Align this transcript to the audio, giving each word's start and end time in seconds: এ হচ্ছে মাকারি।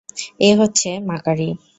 এ 0.39 0.49
হচ্ছে 0.59 0.89
মাকারি। 1.07 1.49